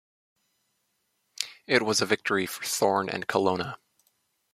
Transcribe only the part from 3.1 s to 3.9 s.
Colonna.